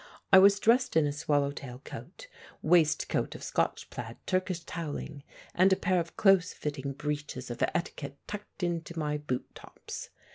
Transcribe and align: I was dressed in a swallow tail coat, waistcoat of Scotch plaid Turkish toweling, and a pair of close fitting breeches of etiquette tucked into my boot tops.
I 0.33 0.39
was 0.39 0.59
dressed 0.59 0.95
in 0.95 1.05
a 1.05 1.11
swallow 1.11 1.51
tail 1.51 1.79
coat, 1.85 2.27
waistcoat 2.63 3.35
of 3.35 3.43
Scotch 3.43 3.87
plaid 3.91 4.17
Turkish 4.25 4.61
toweling, 4.61 5.21
and 5.53 5.71
a 5.71 5.75
pair 5.75 5.99
of 5.99 6.17
close 6.17 6.53
fitting 6.53 6.93
breeches 6.93 7.51
of 7.51 7.61
etiquette 7.61 8.17
tucked 8.25 8.63
into 8.63 8.97
my 8.97 9.19
boot 9.19 9.53
tops. 9.53 10.09